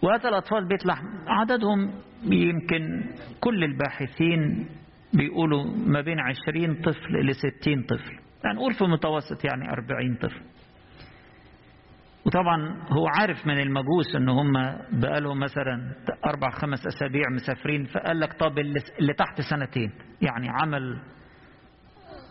وقتل 0.01 0.33
أطفال 0.33 0.67
بيت 0.67 0.85
لحم. 0.85 1.05
عددهم 1.27 1.93
يمكن 2.23 3.03
كل 3.39 3.63
الباحثين 3.63 4.67
بيقولوا 5.13 5.63
ما 5.87 6.01
بين 6.01 6.19
عشرين 6.19 6.81
طفل 6.81 7.25
لستين 7.25 7.83
طفل. 7.83 8.13
يعني 8.43 8.57
نقول 8.57 8.73
في 8.73 8.83
متوسط 8.83 9.45
يعني 9.45 9.69
أربعين 9.69 10.15
طفل. 10.15 10.41
وطبعا 12.25 12.81
هو 12.89 13.07
عارف 13.07 13.47
من 13.47 13.59
المجوس 13.61 14.15
ان 14.15 14.29
هم 14.29 14.53
بقالهم 14.91 15.39
مثلا 15.39 15.95
أربع 16.25 16.49
خمس 16.49 16.87
أسابيع 16.87 17.29
مسافرين 17.29 17.85
فقال 17.85 18.19
لك 18.19 18.33
طب 18.33 18.59
اللي 18.99 19.13
تحت 19.13 19.41
سنتين. 19.41 19.91
يعني 20.21 20.49
عمل 20.49 21.01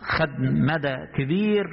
خد 0.02 0.40
مدى 0.40 0.96
كبير 1.14 1.64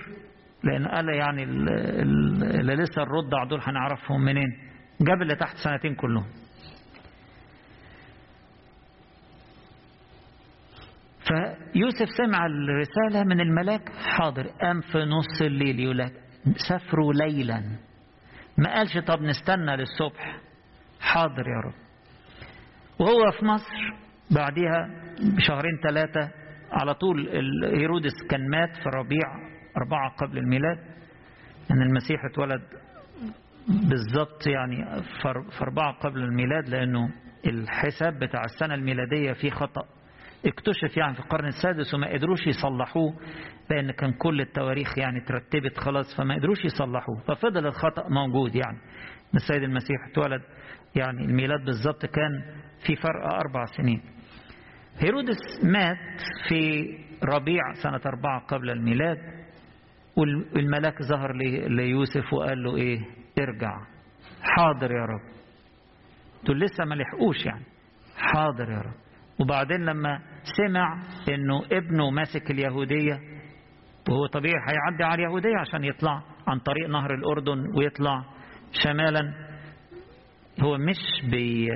لأن 0.64 0.88
قال 0.88 1.10
يعني 1.10 1.44
اللي 1.44 2.76
لسه 2.76 3.04
الرضع 3.04 3.44
دول 3.44 3.60
هنعرفهم 3.64 4.22
منين. 4.22 4.50
جاب 5.02 5.22
اللي 5.22 5.36
تحت 5.36 5.56
سنتين 5.64 5.96
كلهم. 5.96 6.26
فيوسف 11.28 12.10
سمع 12.18 12.46
الرسالة 12.46 13.24
من 13.24 13.40
الملاك 13.42 13.90
حاضر 13.90 14.48
قام 14.48 14.82
في 14.82 14.98
نص 14.98 15.42
الليل 15.42 15.80
يقول 15.80 15.98
لك 15.98 16.14
سافروا 16.70 17.14
ليلا. 17.14 17.64
ما 18.58 18.74
قالش 18.76 18.98
طب 18.98 19.22
نستنى 19.22 19.76
للصبح. 19.78 20.38
حاضر 21.02 21.48
يا 21.48 21.60
رب. 21.66 21.74
وهو 23.00 23.32
في 23.40 23.46
مصر 23.46 23.74
بعدها 24.32 24.90
بشهرين 25.38 25.78
ثلاثة 25.84 26.32
على 26.72 26.94
طول 26.94 27.30
هيرودس 27.66 28.14
كان 28.30 28.50
مات 28.50 28.76
في 28.76 28.90
ربيع 28.90 29.28
أربعة 29.78 30.16
قبل 30.16 30.38
الميلاد. 30.38 30.78
أن 31.72 31.82
المسيح 31.82 32.26
اتولد 32.26 32.62
بالظبط 33.68 34.48
يعني 34.48 35.02
في 35.56 35.62
أربعة 35.62 35.94
قبل 35.94 36.24
الميلاد 36.24 36.70
لأنه 36.70 37.10
الحساب 37.46 38.20
بتاع 38.20 38.44
السنة 38.44 38.74
الميلادية 38.76 39.34
فيه 39.34 39.50
خطأ. 39.50 39.86
اكتشف 40.48 40.98
يعني 40.98 41.14
في 41.14 41.20
القرن 41.20 41.48
السادس 41.48 41.94
وما 41.94 42.14
قدروش 42.14 42.48
يصلحوه 42.48 43.14
لأن 43.70 43.92
كان 43.92 44.14
كل 44.14 44.42
التواريخ 44.42 44.98
يعني 44.98 45.22
ترتبت 45.22 45.78
خلاص 45.78 46.16
فما 46.18 46.36
قدروش 46.36 46.66
يصلحوه. 46.66 47.20
ففضل 47.28 47.66
الخطأ 47.68 48.10
موجود 48.10 48.56
يعني. 48.56 48.78
السيد 49.36 49.64
المسيح 49.64 49.98
اتولد 50.12 50.42
يعني 50.96 51.26
الميلاد 51.26 51.66
بالظبط 51.66 52.06
كان 52.06 52.32
في 52.86 52.96
فرق 52.96 53.34
أربع 53.34 53.66
سنين. 53.66 54.02
هيرودس 55.00 55.38
مات 55.64 56.22
في 56.50 56.84
ربيع 57.24 57.62
سنة 57.84 58.02
أربعة 58.06 58.40
قبل 58.48 58.70
الميلاد 58.70 59.18
والملاك 60.18 61.02
ظهر 61.04 61.34
ليوسف 61.68 62.34
وقال 62.34 62.64
له 62.64 62.78
إيه؟ 62.78 63.00
ارجع. 63.40 63.78
حاضر 64.42 64.92
يا 64.92 65.06
رب. 65.06 65.22
دول 66.46 66.60
لسه 66.60 66.86
ما 66.86 66.96
لحقوش 66.96 67.46
يعني. 67.46 67.66
حاضر 68.18 68.72
يا 68.72 68.78
رب. 68.82 69.07
وبعدين 69.40 69.86
لما 69.86 70.20
سمع 70.58 71.02
إنه 71.30 71.64
ابنه 71.72 72.10
ماسك 72.10 72.52
اليهودية 72.52 73.20
وهو 74.10 74.26
طبيعي 74.26 74.56
هيعدي 74.68 75.04
على 75.04 75.24
اليهودية 75.24 75.58
عشان 75.60 75.84
يطلع 75.84 76.22
عن 76.48 76.60
طريق 76.60 76.90
نهر 76.90 77.14
الأردن 77.14 77.78
ويطلع 77.78 78.24
شمالا. 78.72 79.34
هو 80.62 80.78
مش 80.78 81.30
بي 81.32 81.68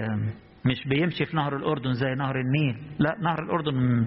مش 0.66 0.88
بيمشي 0.88 1.26
في 1.26 1.36
نهر 1.36 1.56
الأردن 1.58 1.94
زي 1.94 2.16
نهر 2.16 2.36
النيل. 2.40 2.78
لا 3.00 3.18
نهر 3.22 3.44
الأردن 3.44 4.06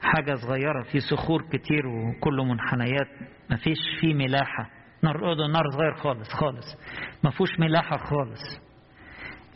حاجة 0.00 0.34
صغيرة 0.34 0.82
فيه 0.82 0.98
صخور 0.98 1.42
كتير 1.42 1.86
وكله 1.86 2.44
منحنيات 2.44 3.08
ما 3.50 3.56
فيش 3.56 3.78
فيه 4.00 4.14
ملاحة. 4.14 4.70
نهر 5.02 5.16
الأردن 5.16 5.52
نهر 5.52 5.70
صغير 5.70 5.94
خالص 5.94 6.28
خالص. 6.32 6.76
ما 7.24 7.30
فيهوش 7.30 7.60
ملاحة 7.60 7.96
خالص. 7.96 8.60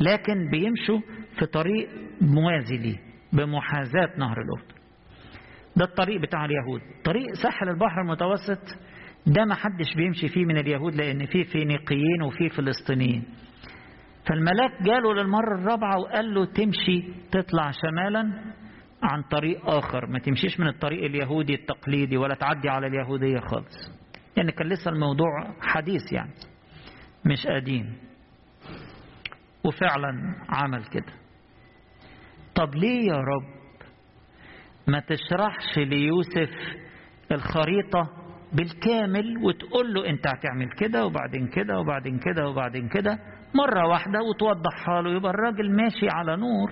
لكن 0.00 0.50
بيمشوا 0.50 1.00
في 1.38 1.47
طريق 1.47 1.88
موازي 2.21 2.76
ليه. 2.76 3.10
بمحاذاة 3.32 4.10
نهر 4.18 4.37
الأردن 4.42 4.75
ده 5.76 5.84
الطريق 5.84 6.20
بتاع 6.20 6.44
اليهود. 6.44 6.80
طريق 7.04 7.32
ساحل 7.42 7.68
البحر 7.68 8.00
المتوسط 8.00 8.78
ده 9.26 9.44
ما 9.44 9.54
حدش 9.54 9.94
بيمشي 9.96 10.28
فيه 10.28 10.44
من 10.44 10.58
اليهود 10.58 10.94
لأن 10.94 11.26
فيه 11.26 11.44
فينيقيين 11.44 12.22
وفيه 12.22 12.49
فلسطينيين. 12.49 13.25
فالملاك 14.28 14.82
جاله 14.82 15.14
للمرة 15.14 15.54
الرابعة 15.54 15.99
وقال 15.99 16.34
له 16.34 16.44
تمشي 16.44 17.04
تطلع 17.32 17.70
شمالا 17.70 18.30
عن 19.02 19.22
طريق 19.22 19.70
آخر. 19.70 20.06
ما 20.06 20.18
تمشيش 20.18 20.60
من 20.60 20.68
الطريق 20.68 21.04
اليهودي 21.04 21.54
التقليدي 21.54 22.16
ولا 22.16 22.34
تعدي 22.34 22.68
على 22.68 22.87
اليهودية 22.87 23.38
خالص. 23.40 23.92
يعني 24.37 24.52
كان 24.52 24.68
لسه 24.68 24.90
الموضوع 24.90 25.54
حديث 25.60 26.12
يعني 26.12 26.32
مش 27.26 27.46
قديم. 27.46 27.96
وفعلا 29.64 30.34
عمل 30.49 30.84
كده. 30.84 31.20
طب 32.61 32.75
ليه 32.75 33.07
يا 33.09 33.17
رب؟ 33.17 33.45
ما 34.87 35.00
تشرحش 35.00 35.79
ليوسف 35.79 36.50
الخريطة 37.33 38.09
بالكامل 38.52 39.38
وتقول 39.45 39.95
له 39.95 40.07
انت 40.09 40.26
هتعمل 40.26 40.69
كده 40.79 41.07
وبعدين 41.07 41.47
كده 41.49 41.79
وبعدين 41.79 42.19
كده 42.19 42.49
وبعدين 42.49 42.88
كده 42.88 43.19
مرة 43.55 43.87
واحدة 43.88 44.19
وتوضحها 44.23 45.02
له 45.02 45.11
يبقى 45.17 45.31
الراجل 45.31 45.76
ماشي 45.76 46.09
على 46.09 46.37
نور. 46.37 46.71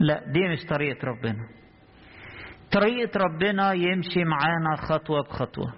لا 0.00 0.22
دي 0.32 0.48
مش 0.48 0.64
طريقة 0.68 1.06
ربنا. 1.08 1.48
طريقة 2.72 3.18
ربنا 3.20 3.72
يمشي 3.72 4.24
معانا 4.24 4.76
خطوة 4.76 5.22
بخطوة. 5.22 5.74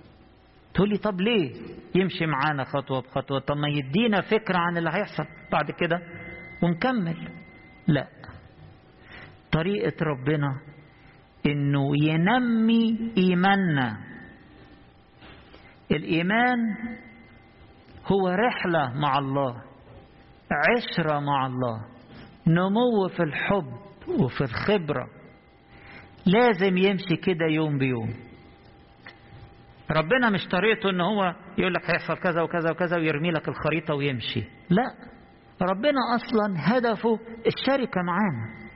تقول 0.74 0.88
لي 0.88 0.96
طب 0.98 1.20
ليه 1.20 1.52
يمشي 1.94 2.26
معانا 2.26 2.64
خطوة 2.64 3.00
بخطوة؟ 3.00 3.38
طب 3.38 3.56
ما 3.56 3.68
يدينا 3.68 4.20
فكرة 4.20 4.58
عن 4.58 4.76
اللي 4.76 4.90
هيحصل 4.90 5.24
بعد 5.52 5.70
كده 5.70 6.02
ونكمل. 6.62 7.28
لا 7.86 8.06
طريقة 9.58 10.04
ربنا 10.04 10.60
إنه 11.46 11.90
ينمي 12.02 13.12
إيماننا. 13.18 13.98
الإيمان 15.90 16.58
هو 18.06 18.28
رحلة 18.28 19.00
مع 19.00 19.18
الله 19.18 19.62
عشرة 20.52 21.20
مع 21.20 21.46
الله 21.46 21.84
نمو 22.46 23.08
في 23.16 23.22
الحب 23.22 23.72
وفي 24.20 24.40
الخبرة. 24.40 25.06
لازم 26.26 26.76
يمشي 26.76 27.16
كده 27.16 27.46
يوم 27.46 27.78
بيوم. 27.78 28.14
ربنا 29.90 30.30
مش 30.30 30.48
طريقته 30.48 30.90
إن 30.90 31.00
هو 31.00 31.34
يقول 31.58 31.74
لك 31.74 31.90
هيحصل 31.90 32.16
كذا 32.16 32.42
وكذا 32.42 32.70
وكذا 32.70 32.96
ويرمي 32.96 33.30
لك 33.30 33.48
الخريطة 33.48 33.94
ويمشي. 33.94 34.44
لا 34.70 34.94
ربنا 35.62 36.00
أصلا 36.14 36.56
هدفه 36.56 37.18
الشركة 37.46 38.02
معانا. 38.02 38.67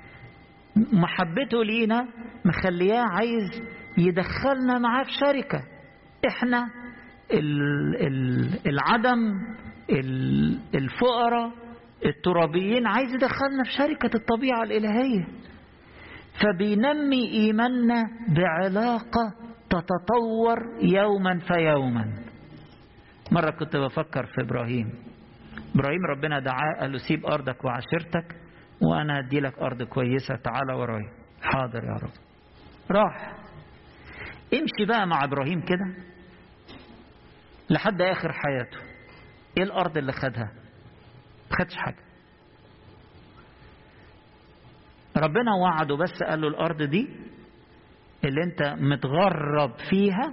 محبته 0.77 1.65
لينا 1.65 2.09
مخلياه 2.45 3.05
عايز 3.11 3.63
يدخلنا 3.99 4.79
معاه 4.79 5.03
في 5.05 5.11
شركة. 5.21 5.63
إحنا 6.29 6.71
العدم 8.67 9.19
الفقراء 10.75 11.51
الترابيين 12.07 12.87
عايز 12.87 13.15
يدخلنا 13.15 13.65
في 13.65 13.71
شركة 13.71 14.11
الطبيعة 14.17 14.63
الإلهية. 14.63 15.27
فبينمي 16.43 17.31
إيماننا 17.33 18.03
بعلاقة 18.29 19.35
تتطور 19.71 20.59
يوما 20.83 21.39
فيوما. 21.39 22.13
مرة 23.33 23.51
كنت 23.51 23.77
بفكر 23.77 24.27
في 24.27 24.41
إبراهيم. 24.41 24.93
إبراهيم 25.75 26.07
ربنا 26.11 26.41
دعاه 26.41 26.81
قال 26.81 26.93
له 26.93 26.99
سيب 26.99 27.27
أرضك 27.27 27.65
وعشيرتك 27.65 28.37
وأنا 28.83 29.19
أدي 29.19 29.41
لك 29.41 29.59
أرض 29.59 29.83
كويسة. 29.83 30.37
تعالى 30.37 30.73
ورايا 30.75 31.13
حاضر 31.43 31.85
يا 31.85 31.93
رب. 32.03 32.11
راح. 32.91 33.33
امشي 34.55 34.85
بقى 34.89 35.07
مع 35.07 35.25
إبراهيم 35.25 35.61
كده 35.61 35.95
لحد 37.71 38.03
آخر 38.03 38.33
حياته. 38.33 38.79
إيه 39.57 39.63
الأرض 39.63 39.97
اللي 39.99 40.13
خدها؟ 40.13 40.53
خدش 41.59 41.77
حاجة. 41.77 42.03
ربنا 45.17 45.55
وعده 45.55 45.97
بس 45.97 46.23
قال 46.23 46.41
له 46.41 46.49
الأرض 46.49 46.83
دي 46.83 47.09
اللي 48.25 48.43
أنت 48.45 48.63
متغرب 48.83 49.73
فيها 49.91 50.33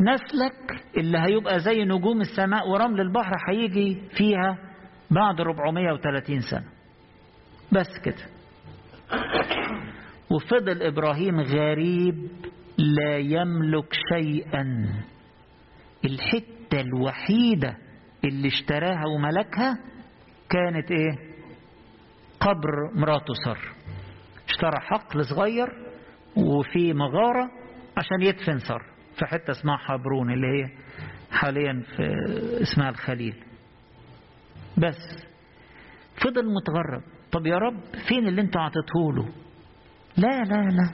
نسلك 0.00 0.84
اللي 0.96 1.18
هيبقى 1.18 1.58
زي 1.60 1.84
نجوم 1.84 2.20
السماء 2.20 2.68
ورمل 2.68 3.00
البحر 3.00 3.36
هيجي 3.48 4.02
فيها 4.16 4.58
بعد 5.10 5.40
430 5.40 6.40
سنة. 6.40 6.64
بس 7.72 7.98
كده. 8.04 8.26
وفضل 10.30 10.82
إبراهيم 10.82 11.40
غريب 11.40 12.28
لا 12.78 13.18
يملك 13.18 13.94
شيئا. 14.12 14.64
الحتة 16.04 16.80
الوحيدة 16.80 17.76
اللي 18.24 18.48
اشتراها 18.48 19.02
وملكها 19.16 19.78
كانت 20.50 20.90
إيه؟ 20.90 21.32
قبر 22.40 22.90
مراته 22.94 23.34
سر. 23.44 23.58
اشترى 24.48 24.80
حقل 24.80 25.24
صغير 25.24 25.68
وفي 26.36 26.92
مغارة 26.92 27.50
عشان 27.96 28.22
يدفن 28.22 28.58
سر 28.58 28.82
في 29.18 29.26
حتة 29.26 29.50
اسمها 29.50 29.76
حبرون 29.76 30.32
اللي 30.32 30.46
هي 30.46 30.68
حاليا 31.30 31.82
في 31.96 32.02
اسمها 32.62 32.88
الخليل. 32.90 33.44
بس 34.78 35.26
فضل 36.24 36.54
متغرب. 36.54 37.02
طب 37.32 37.46
يا 37.46 37.56
رب 37.58 37.80
فين 38.08 38.28
اللي 38.28 38.40
انت 38.40 38.56
عطيته 38.56 39.32
لا 40.16 40.42
لا 40.44 40.62
لا. 40.68 40.92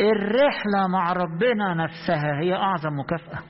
الرحلة 0.00 0.88
مع 0.92 1.12
ربنا 1.12 1.74
نفسها 1.74 2.40
هي 2.40 2.54
أعظم 2.54 2.98
مكافأة. 2.98 3.42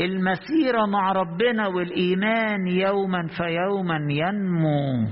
المسيرة 0.00 0.86
مع 0.86 1.12
ربنا 1.12 1.66
والإيمان 1.66 2.66
يوما 2.66 3.28
فيوما 3.36 3.98
ينمو. 4.10 5.08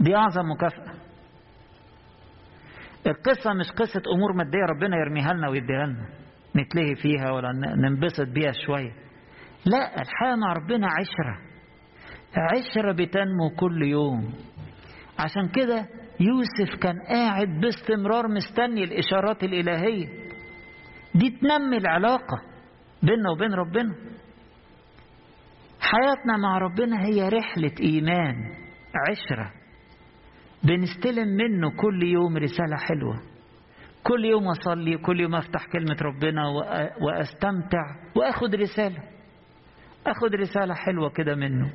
دي 0.00 0.16
أعظم 0.16 0.50
مكافأة. 0.50 0.94
القصة 3.06 3.52
مش 3.52 3.70
قصة 3.72 4.02
أمور 4.14 4.32
مادية 4.36 4.64
ربنا 4.70 4.96
يرميها 4.96 5.32
لنا 5.32 5.48
ويديها 5.48 5.86
لنا. 5.86 6.06
نتلهي 6.56 6.94
فيها 6.94 7.30
ولا 7.30 7.52
ننبسط 7.76 8.28
بيها 8.28 8.52
شوية. 8.66 8.92
لا 9.66 10.00
الحياة 10.02 10.36
مع 10.36 10.52
ربنا 10.52 10.86
عشرة. 10.86 11.51
عشرة 12.36 12.92
بتنمو 12.92 13.50
كل 13.58 13.82
يوم. 13.82 14.34
عشان 15.18 15.48
كده 15.48 15.88
يوسف 16.20 16.74
كان 16.82 17.00
قاعد 17.08 17.48
باستمرار 17.60 18.28
مستني 18.28 18.84
الإشارات 18.84 19.44
الإلهية. 19.44 20.06
دي 21.14 21.30
تنمي 21.30 21.76
العلاقة 21.76 22.36
بيننا 23.02 23.30
وبين 23.30 23.52
ربنا. 23.54 23.94
حياتنا 25.80 26.36
مع 26.36 26.58
ربنا 26.58 27.04
هي 27.06 27.28
رحلة 27.28 27.72
إيمان 27.80 28.34
عشرة. 29.10 29.52
بنستلم 30.64 31.28
منه 31.28 31.70
كل 31.76 32.02
يوم 32.02 32.36
رسالة 32.36 32.76
حلوة. 32.76 33.20
كل 34.04 34.24
يوم 34.24 34.48
أصلي 34.48 34.98
كل 34.98 35.20
يوم 35.20 35.34
أفتح 35.34 35.66
كلمة 35.66 35.96
ربنا 36.02 36.42
وأستمتع 37.00 37.96
وأخد 38.16 38.54
رسالة. 38.54 39.02
أخد 40.06 40.34
رسالة 40.34 40.74
حلوة 40.74 41.10
كده 41.10 41.34
منه. 41.34 41.72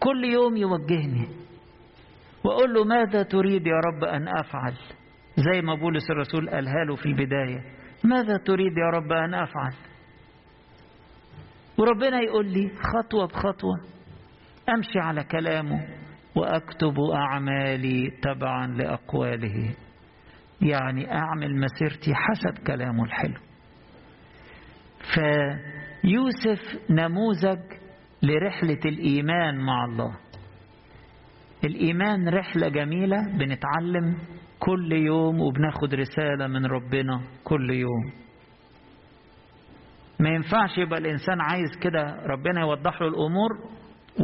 كل 0.00 0.24
يوم 0.24 0.56
يوجهني. 0.56 1.28
وأقول 2.44 2.74
له 2.74 2.84
ماذا 2.84 3.22
تريد 3.22 3.66
يا 3.66 3.80
رب 3.86 4.04
أن 4.04 4.28
أفعل؟ 4.28 4.74
زي 5.36 5.62
ما 5.62 5.74
بولس 5.74 6.10
الرسول 6.10 6.50
قالها 6.50 6.84
له 6.84 6.96
في 6.96 7.06
البداية. 7.06 7.60
ماذا 8.04 8.36
تريد 8.36 8.72
يا 8.78 8.90
رب 8.98 9.12
أن 9.12 9.34
أفعل؟ 9.34 9.72
وربنا 11.78 12.20
يقول 12.20 12.46
لي 12.46 12.70
خطوة 12.76 13.26
بخطوة. 13.26 13.80
أمشي 14.68 14.98
على 14.98 15.24
كلامه 15.24 15.86
وأكتب 16.36 16.94
أعمالي 17.14 18.10
تبعا 18.22 18.66
لأقواله. 18.66 19.74
يعني 20.62 21.12
أعمل 21.12 21.60
مسيرتي 21.60 22.14
حسب 22.14 22.58
كلامه 22.66 23.04
الحلو. 23.04 23.40
فيوسف 25.14 26.90
نموذج 26.90 27.60
لرحلة 28.22 28.80
الإيمان 28.84 29.58
مع 29.58 29.84
الله. 29.84 30.16
الإيمان 31.64 32.28
رحلة 32.28 32.68
جميلة 32.68 33.16
بنتعلم 33.38 34.16
كل 34.58 34.92
يوم 34.92 35.40
وبناخد 35.40 35.94
رسالة 35.94 36.46
من 36.46 36.66
ربنا 36.66 37.20
كل 37.44 37.70
يوم. 37.70 38.12
ما 40.20 40.28
ينفعش 40.30 40.78
يبقى 40.78 40.98
الإنسان 40.98 41.40
عايز 41.40 41.76
كده 41.80 42.02
ربنا 42.26 42.60
يوضح 42.60 43.00
له 43.02 43.08
الأمور 43.08 43.50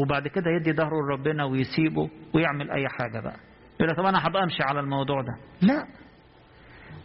وبعد 0.03 0.29
كده 0.29 0.51
يدي 0.61 0.73
ظهره 0.73 1.03
لربنا 1.09 1.45
ويسيبه 1.45 2.11
ويعمل 2.35 2.71
أي 2.71 2.89
حاجة 2.89 3.21
بقى. 3.21 3.37
يقول 3.81 3.97
طب 3.97 4.05
أنا 4.05 4.27
هبقى 4.27 4.43
أمشي 4.43 4.63
على 4.63 4.81
الموضوع 4.81 5.21
ده. 5.23 5.37
لا. 5.63 5.87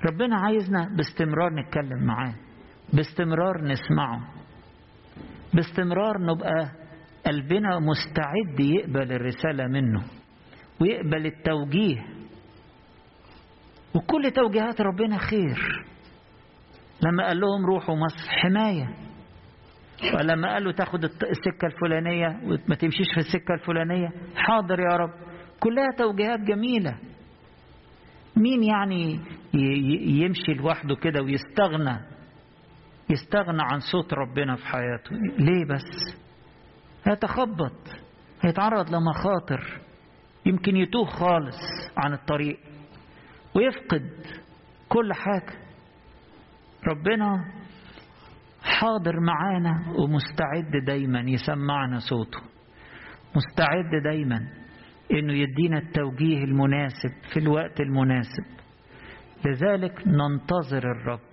ربنا 0.06 0.36
عايزنا 0.36 0.90
باستمرار 0.98 1.54
نتكلم 1.54 2.06
معاه 2.06 2.34
باستمرار 2.94 3.64
نسمعه. 3.64 4.37
باستمرار 5.54 6.18
نبقى 6.22 6.72
قلبنا 7.26 7.80
مستعد 7.80 8.60
يقبل 8.60 9.12
الرسالة 9.12 9.68
منه 9.68 10.04
ويقبل 10.82 11.26
التوجيه. 11.26 12.06
وكل 13.96 14.32
توجيهات 14.32 14.82
ربنا 14.82 15.18
خير. 15.18 15.86
لما 17.06 17.28
قال 17.28 17.40
لهم 17.40 17.66
روحوا 17.66 17.96
مصر 17.96 18.30
حماية. 18.30 18.90
ولما 20.16 20.54
قال 20.54 20.64
له 20.64 20.72
تاخد 20.72 21.04
السكة 21.04 21.66
الفلانية 21.66 22.28
وما 22.44 22.76
تمشيش 22.76 23.08
في 23.14 23.18
السكة 23.20 23.54
الفلانية 23.54 24.08
حاضر 24.36 24.80
يا 24.80 24.98
رب. 24.98 25.14
كلها 25.60 25.88
توجيهات 25.98 26.40
جميلة. 26.40 26.98
مين 28.38 28.64
يعني 28.64 29.20
يمشي 30.24 30.54
لوحده 30.54 30.96
كده 30.96 31.22
ويستغنى؟ 31.22 32.17
يستغنى 33.10 33.62
عن 33.62 33.80
صوت 33.80 34.14
ربنا 34.14 34.56
في 34.56 34.66
حياته. 34.66 35.16
ليه 35.40 35.66
بس؟ 35.66 36.18
هيتخبط 37.08 37.90
هيتعرض 38.42 38.90
لمخاطر 38.96 39.82
يمكن 40.46 40.76
يتوه 40.76 41.06
خالص 41.06 41.58
عن 41.98 42.14
الطريق 42.14 42.60
ويفقد 43.56 44.10
كل 44.90 45.14
حاجة. 45.14 45.54
ربنا 46.88 47.46
حاضر 48.64 49.20
معانا 49.20 49.94
ومستعد 50.00 50.86
دايما 50.86 51.20
يسمعنا 51.20 52.00
صوته. 52.00 52.40
مستعد 53.36 54.04
دايما 54.04 54.48
إنه 55.12 55.34
يدينا 55.34 55.78
التوجيه 55.78 56.44
المناسب 56.44 57.12
في 57.34 57.40
الوقت 57.40 57.80
المناسب. 57.80 58.44
لذلك 59.46 60.08
ننتظر 60.08 60.92
الرب 60.92 61.27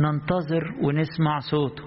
ننتظر 0.00 0.74
ونسمع 0.80 1.38
صوته. 1.38 1.84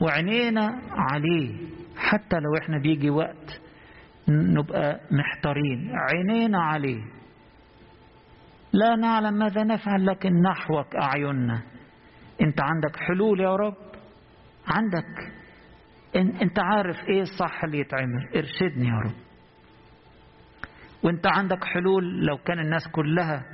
وعينينا 0.00 0.80
عليه. 0.90 1.54
حتى 1.96 2.36
لو 2.36 2.56
إحنا 2.62 2.78
بيجي 2.78 3.10
وقت 3.10 3.60
نبقى 4.28 5.00
محتارين. 5.10 5.92
عينينا 5.94 6.62
عليه. 6.62 7.02
لا 8.72 8.96
نعلم 8.96 9.34
ماذا 9.34 9.64
نفعل 9.64 10.06
لكن 10.06 10.42
نحوك 10.42 10.96
أعيننا. 10.96 11.62
أنت 12.40 12.60
عندك 12.60 12.96
حلول 12.96 13.40
يا 13.40 13.56
رب؟ 13.56 13.76
عندك. 14.66 15.32
أنت 16.16 16.58
عارف 16.58 16.96
إيه 17.08 17.22
الصح 17.22 17.64
اللي 17.64 17.78
يتعمل. 17.78 18.28
ارشدني 18.36 18.88
يا 18.88 18.98
رب. 19.04 19.16
وأنت 21.02 21.26
عندك 21.26 21.64
حلول 21.64 22.26
لو 22.26 22.36
كان 22.36 22.58
الناس 22.58 22.88
كلها 22.92 23.44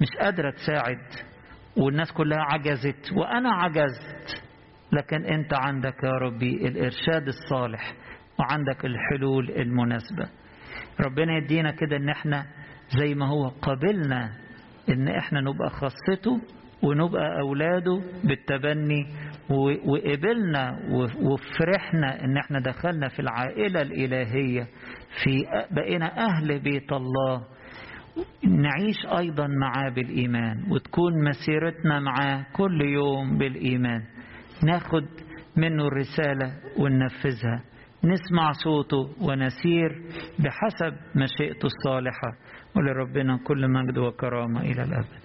مش 0.00 0.08
قادرة 0.20 0.50
تساعد. 0.50 1.31
والناس 1.76 2.12
كلها 2.12 2.38
عجزت 2.42 3.12
وأنا 3.16 3.50
عجزت. 3.52 4.42
لكن 4.92 5.24
أنت 5.24 5.54
عندك 5.54 6.04
يا 6.04 6.10
ربي 6.12 6.68
الإرشاد 6.68 7.26
الصالح 7.28 7.92
وعندك 8.38 8.84
الحلول 8.84 9.50
المناسبة. 9.50 10.28
ربنا 11.00 11.36
يدينا 11.36 11.70
كده 11.70 11.96
إن 11.96 12.08
إحنا 12.08 12.46
زي 12.98 13.14
ما 13.14 13.28
هو 13.28 13.48
قبلنا 13.48 14.30
إن 14.88 15.08
إحنا 15.08 15.40
نبقى 15.40 15.70
خاصته 15.70 16.40
ونبقى 16.82 17.40
أولاده 17.40 18.00
بالتبني 18.24 19.06
وقبلنا 19.86 20.78
وفرحنا 21.22 22.24
إن 22.24 22.36
إحنا 22.36 22.60
دخلنا 22.60 23.08
في 23.08 23.20
العائلة 23.20 23.80
الإلهية 23.82 24.66
في 25.24 25.44
بقينا 25.70 26.18
أهل 26.26 26.58
بيت 26.60 26.92
الله. 26.92 27.42
نعيش 28.44 29.06
أيضا 29.18 29.46
معاه 29.46 29.90
بالإيمان 29.90 30.72
وتكون 30.72 31.24
مسيرتنا 31.24 32.00
معاه 32.00 32.46
كل 32.52 32.80
يوم 32.80 33.38
بالإيمان. 33.38 34.02
ناخد 34.64 35.04
منه 35.56 35.86
الرسالة 35.86 36.52
وننفذها. 36.78 37.62
نسمع 38.04 38.52
صوته 38.52 39.10
ونسير 39.20 40.02
بحسب 40.38 40.96
مشيئته 41.16 41.66
الصالحة. 41.66 42.36
ولربنا 42.76 43.38
كل 43.46 43.68
مجد 43.68 43.98
وكرامة 43.98 44.60
إلى 44.60 44.82
الأبد. 44.82 45.22